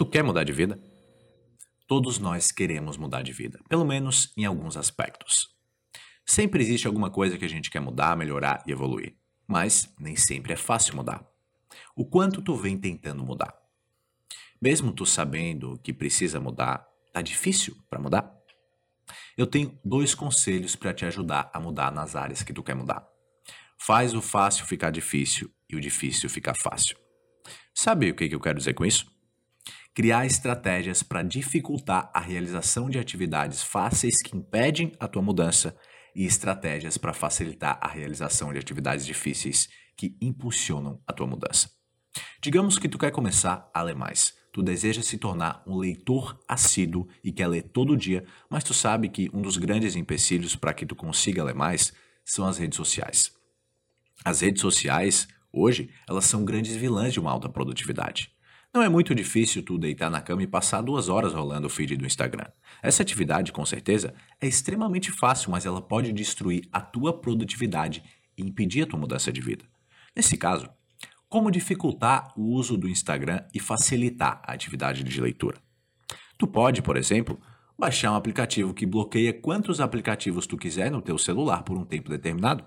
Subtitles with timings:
[0.00, 0.80] Tu quer mudar de vida?
[1.86, 5.54] Todos nós queremos mudar de vida, pelo menos em alguns aspectos.
[6.24, 9.14] Sempre existe alguma coisa que a gente quer mudar, melhorar e evoluir,
[9.46, 11.22] mas nem sempre é fácil mudar.
[11.94, 13.54] O quanto tu vem tentando mudar?
[14.58, 18.34] Mesmo tu sabendo que precisa mudar, tá difícil para mudar?
[19.36, 23.06] Eu tenho dois conselhos para te ajudar a mudar nas áreas que tu quer mudar.
[23.76, 26.96] Faz o fácil ficar difícil e o difícil ficar fácil.
[27.74, 29.19] Sabe o que eu quero dizer com isso?
[29.94, 35.76] Criar estratégias para dificultar a realização de atividades fáceis que impedem a tua mudança
[36.14, 41.70] e estratégias para facilitar a realização de atividades difíceis que impulsionam a tua mudança.
[42.40, 44.34] Digamos que tu quer começar a ler mais.
[44.52, 49.08] Tu deseja se tornar um leitor assíduo e quer ler todo dia, mas tu sabe
[49.08, 51.92] que um dos grandes empecilhos para que tu consiga ler mais
[52.24, 53.32] são as redes sociais.
[54.24, 58.32] As redes sociais Hoje, elas são grandes vilãs de uma alta produtividade.
[58.72, 61.96] Não é muito difícil tu deitar na cama e passar duas horas rolando o feed
[61.96, 62.46] do Instagram.
[62.80, 68.00] Essa atividade, com certeza, é extremamente fácil, mas ela pode destruir a tua produtividade
[68.38, 69.64] e impedir a tua mudança de vida.
[70.14, 70.70] Nesse caso,
[71.28, 75.58] como dificultar o uso do Instagram e facilitar a atividade de leitura?
[76.38, 77.40] Tu pode, por exemplo,
[77.76, 82.08] baixar um aplicativo que bloqueia quantos aplicativos tu quiser no teu celular por um tempo
[82.08, 82.64] determinado.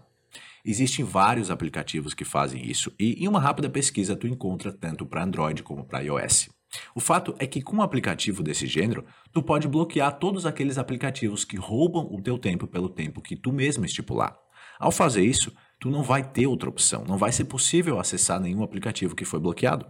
[0.66, 5.24] Existem vários aplicativos que fazem isso e em uma rápida pesquisa tu encontra tanto para
[5.24, 6.50] Android como para iOS.
[6.96, 11.46] O fato é que com um aplicativo desse gênero, tu pode bloquear todos aqueles aplicativos
[11.46, 14.36] que roubam o teu tempo pelo tempo que tu mesmo estipular.
[14.80, 18.64] Ao fazer isso, tu não vai ter outra opção, não vai ser possível acessar nenhum
[18.64, 19.86] aplicativo que foi bloqueado.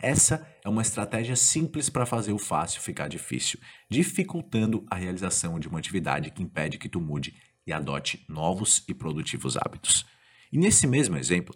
[0.00, 5.68] Essa é uma estratégia simples para fazer o fácil ficar difícil, dificultando a realização de
[5.68, 7.34] uma atividade que impede que tu mude
[7.66, 10.04] e adote novos e produtivos hábitos.
[10.52, 11.54] E nesse mesmo exemplo,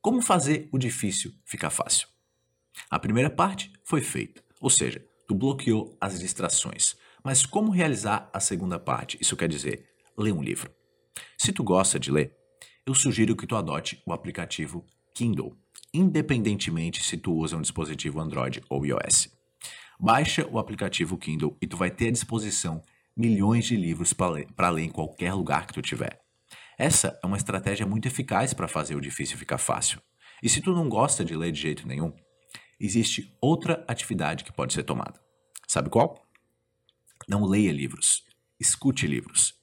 [0.00, 2.08] como fazer o difícil ficar fácil?
[2.90, 6.96] A primeira parte foi feita, ou seja, tu bloqueou as distrações.
[7.22, 9.16] Mas como realizar a segunda parte?
[9.20, 10.70] Isso quer dizer, ler um livro.
[11.38, 12.36] Se tu gosta de ler,
[12.86, 14.84] eu sugiro que tu adote o aplicativo
[15.14, 15.56] Kindle,
[15.92, 19.28] independentemente se tu usa um dispositivo Android ou iOS.
[19.98, 22.82] Baixa o aplicativo Kindle e tu vai ter à disposição
[23.16, 26.20] milhões de livros para ler, em qualquer lugar que tu tiver.
[26.76, 30.00] Essa é uma estratégia muito eficaz para fazer o difícil ficar fácil.
[30.42, 32.12] E se tu não gosta de ler de jeito nenhum,
[32.80, 35.20] existe outra atividade que pode ser tomada.
[35.68, 36.26] Sabe qual?
[37.28, 38.24] Não leia livros,
[38.58, 39.54] escute livros.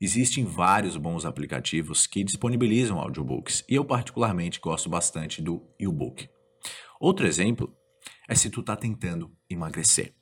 [0.00, 6.28] Existem vários bons aplicativos que disponibilizam audiobooks e eu particularmente gosto bastante do e-book.
[7.00, 7.74] Outro exemplo
[8.28, 10.14] é se tu está tentando emagrecer.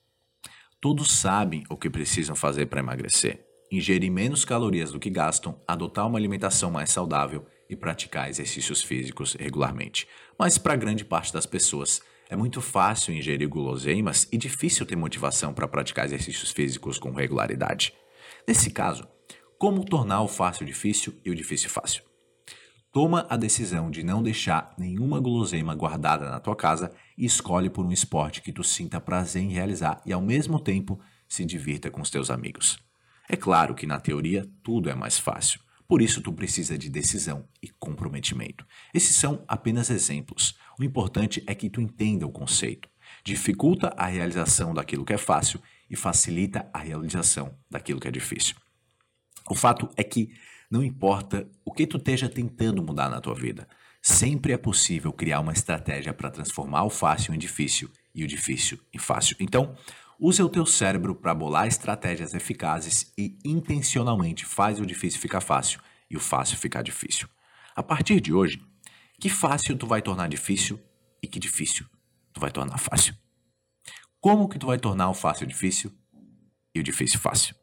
[0.84, 6.06] Todos sabem o que precisam fazer para emagrecer: ingerir menos calorias do que gastam, adotar
[6.06, 10.06] uma alimentação mais saudável e praticar exercícios físicos regularmente.
[10.38, 15.54] Mas para grande parte das pessoas, é muito fácil ingerir guloseimas e difícil ter motivação
[15.54, 17.94] para praticar exercícios físicos com regularidade.
[18.46, 19.08] Nesse caso,
[19.56, 22.02] como tornar o fácil difícil e o difícil fácil?
[22.94, 27.84] Toma a decisão de não deixar nenhuma guloseima guardada na tua casa e escolhe por
[27.84, 32.00] um esporte que tu sinta prazer em realizar e ao mesmo tempo se divirta com
[32.00, 32.78] os teus amigos.
[33.28, 37.48] É claro que na teoria tudo é mais fácil, por isso tu precisa de decisão
[37.60, 38.64] e comprometimento.
[38.94, 40.54] Esses são apenas exemplos.
[40.78, 42.88] O importante é que tu entenda o conceito.
[43.24, 48.54] Dificulta a realização daquilo que é fácil e facilita a realização daquilo que é difícil.
[49.48, 50.32] O fato é que
[50.70, 53.68] não importa o que tu esteja tentando mudar na tua vida,
[54.00, 58.78] sempre é possível criar uma estratégia para transformar o fácil em difícil e o difícil
[58.92, 59.36] em fácil.
[59.40, 59.76] Então,
[60.18, 65.80] use o teu cérebro para bolar estratégias eficazes e intencionalmente faz o difícil ficar fácil
[66.10, 67.28] e o fácil ficar difícil.
[67.74, 68.60] A partir de hoje,
[69.18, 70.80] que fácil tu vai tornar difícil
[71.22, 71.86] e que difícil
[72.32, 73.14] tu vai tornar fácil?
[74.20, 75.92] Como que tu vai tornar o fácil difícil
[76.74, 77.54] e o difícil fácil?